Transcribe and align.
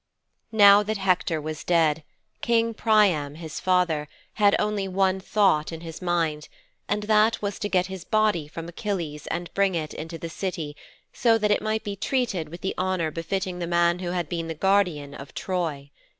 XX 0.51 0.57
Now 0.57 0.81
that 0.81 0.97
Hector 0.97 1.39
was 1.39 1.63
dead, 1.63 2.03
King 2.41 2.73
Priam, 2.73 3.35
his 3.35 3.59
father, 3.59 4.07
had 4.33 4.55
only 4.57 4.87
one 4.87 5.19
thought 5.19 5.71
in 5.71 5.81
his 5.81 6.01
mind, 6.01 6.49
and 6.89 7.03
that 7.03 7.39
was 7.43 7.59
to 7.59 7.69
get 7.69 7.85
his 7.85 8.03
body 8.03 8.47
from 8.47 8.67
Achilles 8.67 9.27
and 9.27 9.53
bring 9.53 9.75
it 9.75 9.93
into 9.93 10.17
the 10.17 10.27
City 10.27 10.75
so 11.13 11.37
that 11.37 11.51
it 11.51 11.61
might 11.61 11.83
be 11.83 11.95
treated 11.95 12.49
with 12.49 12.61
the 12.61 12.73
honour 12.79 13.11
befitting 13.11 13.59
the 13.59 13.67
man 13.67 13.99
who 13.99 14.09
had 14.09 14.27
been 14.27 14.47
the 14.47 14.55
guardian 14.55 15.13
of 15.13 15.35
Troy. 15.35 15.91